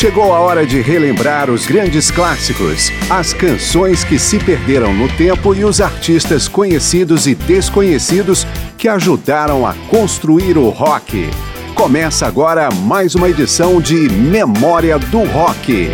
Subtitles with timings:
[0.00, 5.54] Chegou a hora de relembrar os grandes clássicos, as canções que se perderam no tempo
[5.54, 8.46] e os artistas conhecidos e desconhecidos
[8.78, 11.28] que ajudaram a construir o rock.
[11.74, 15.90] Começa agora mais uma edição de Memória do Rock.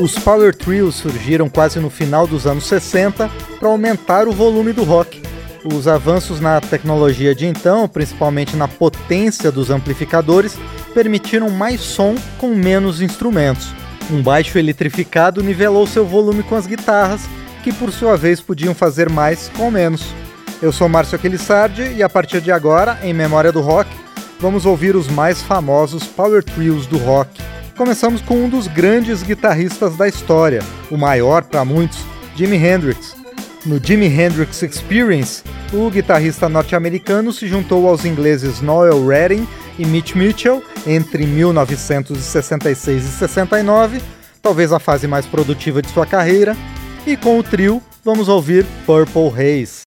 [0.00, 3.28] Os Power Trios surgiram quase no final dos anos 60
[3.58, 5.27] para aumentar o volume do rock.
[5.64, 10.56] Os avanços na tecnologia de então, principalmente na potência dos amplificadores,
[10.94, 13.74] permitiram mais som com menos instrumentos.
[14.10, 17.22] Um baixo eletrificado nivelou seu volume com as guitarras,
[17.62, 20.14] que por sua vez podiam fazer mais com menos.
[20.62, 23.90] Eu sou Márcio Aquilissardi e a partir de agora, em Memória do Rock,
[24.40, 27.30] vamos ouvir os mais famosos Power Trios do rock.
[27.76, 31.98] Começamos com um dos grandes guitarristas da história, o maior para muitos,
[32.34, 33.17] Jimi Hendrix.
[33.66, 39.46] No Jimi Hendrix Experience, o guitarrista norte-americano se juntou aos ingleses Noel Redding
[39.78, 44.00] e Mitch Mitchell entre 1966 e 69,
[44.40, 46.56] talvez a fase mais produtiva de sua carreira,
[47.04, 49.87] e com o trio vamos ouvir Purple Haze.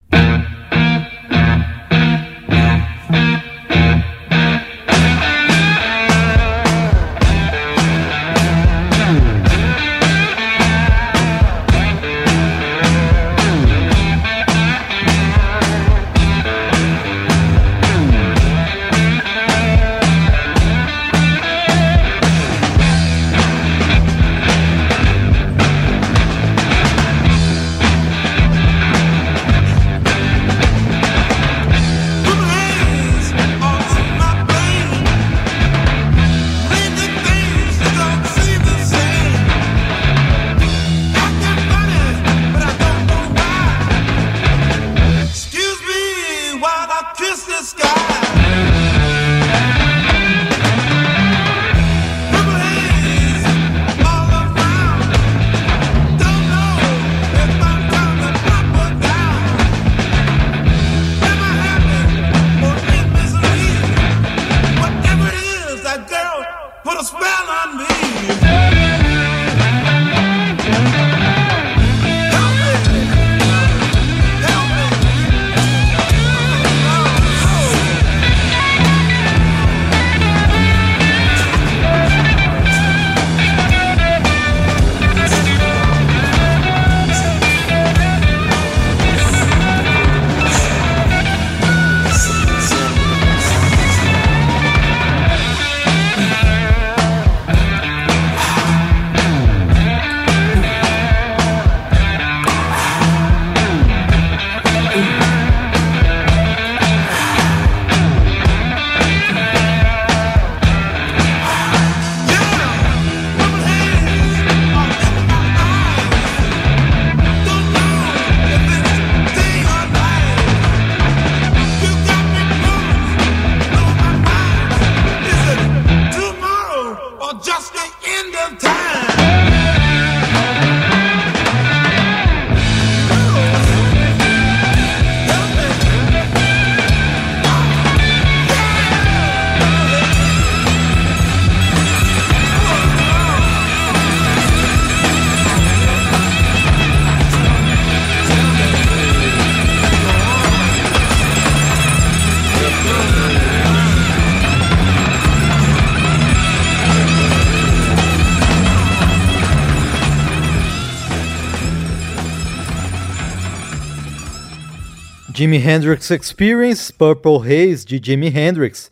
[165.42, 168.88] Jimi Hendrix Experience, Purple Haze, de Jimi Hendrix.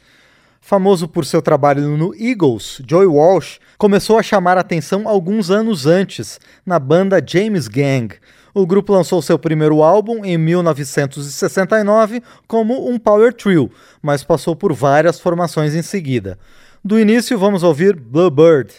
[0.60, 6.40] Famoso por seu trabalho no Eagles, Joy Walsh começou a chamar atenção alguns anos antes,
[6.66, 8.16] na banda James Gang.
[8.52, 13.70] O grupo lançou seu primeiro álbum em 1969 como um power trio,
[14.02, 16.36] mas passou por várias formações em seguida.
[16.84, 18.74] Do início, vamos ouvir Bluebird.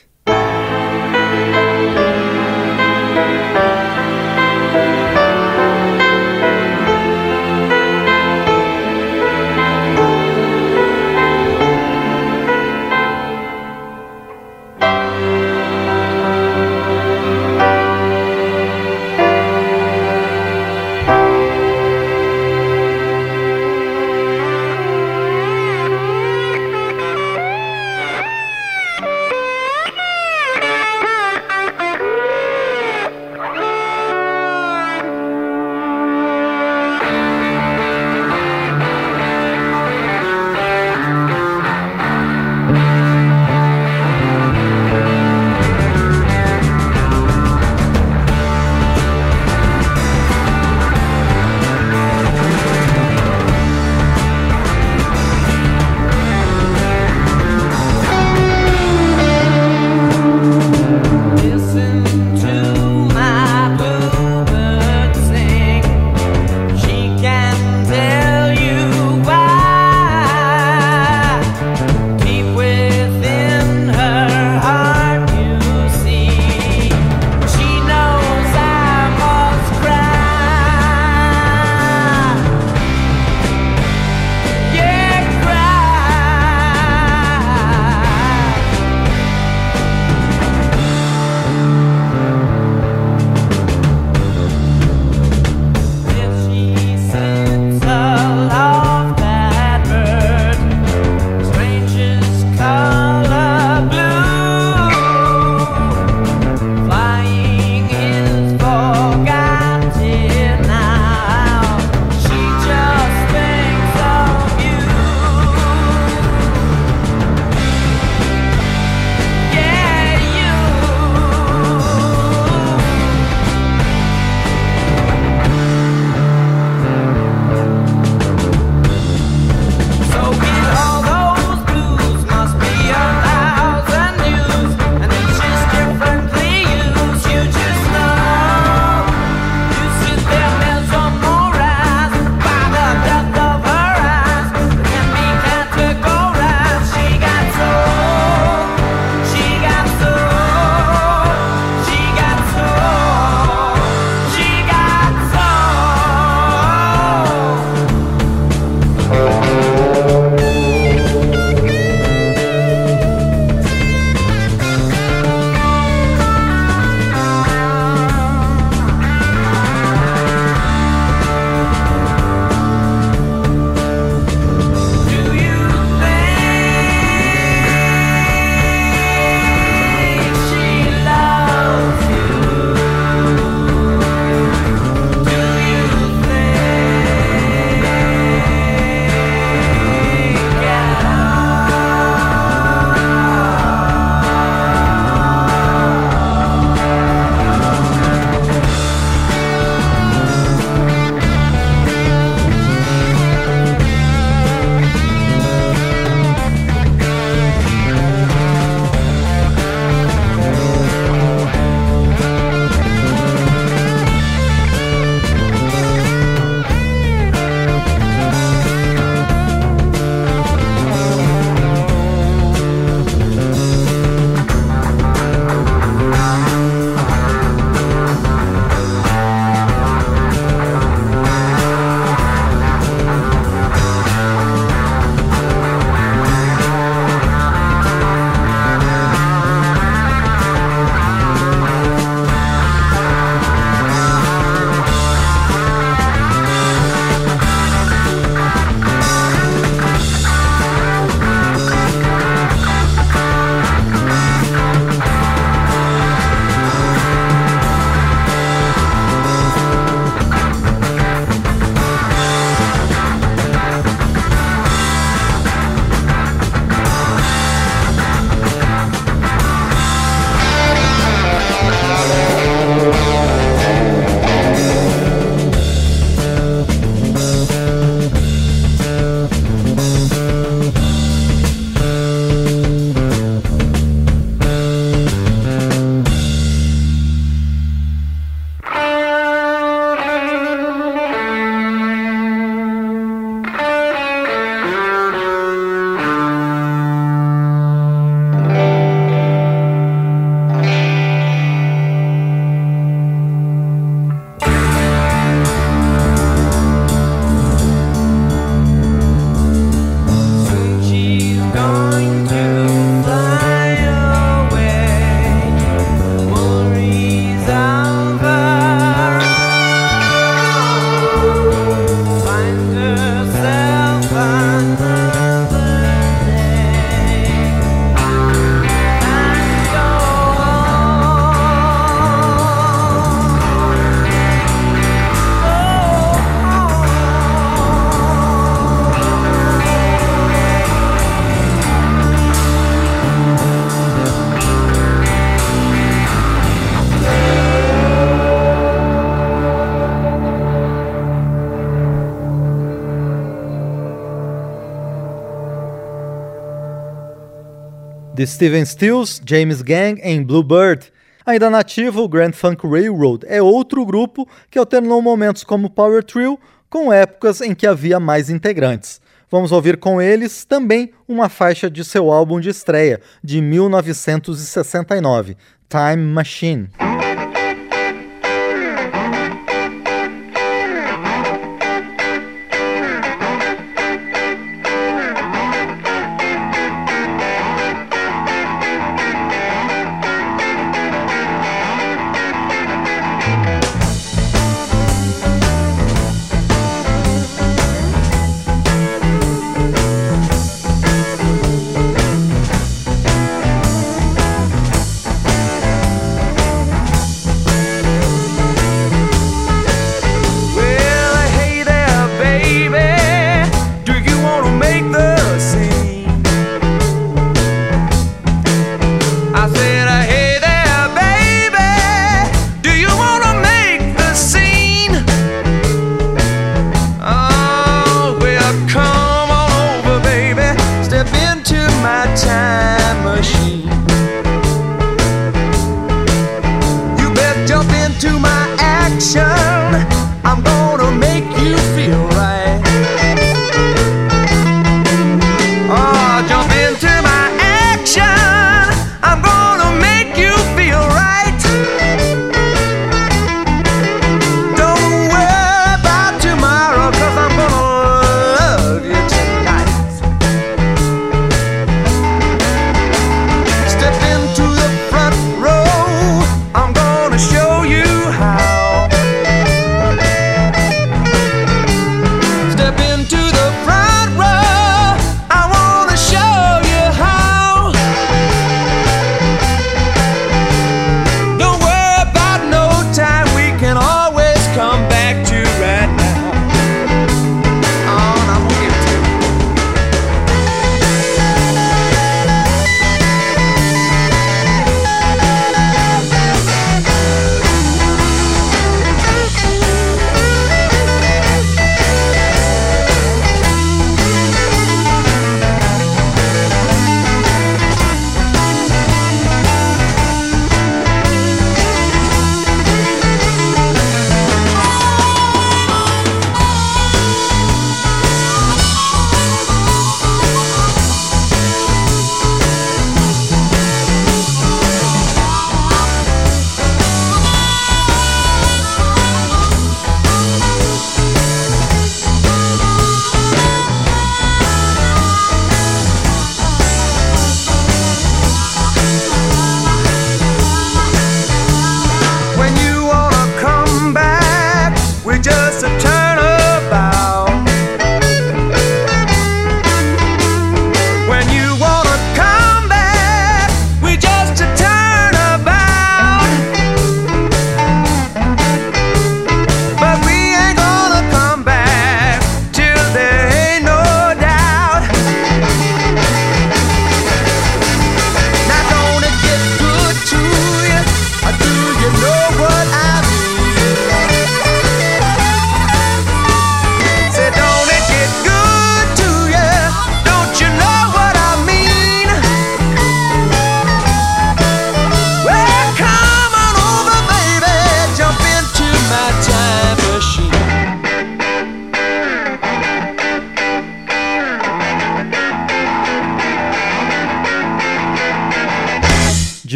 [358.22, 360.94] The Steven Stills, James Gang em Bluebird.
[361.26, 366.40] Ainda nativo, o Grand Funk Railroad é outro grupo que alternou momentos como Power Trio
[366.70, 369.02] com épocas em que havia mais integrantes.
[369.28, 375.36] Vamos ouvir com eles também uma faixa de seu álbum de estreia, de 1969,
[375.68, 376.70] Time Machine.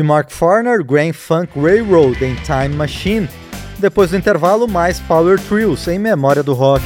[0.05, 3.27] Mark Farner, Grand Funk Railroad em Time Machine.
[3.79, 6.83] Depois do intervalo, mais Power Trios em memória do rock.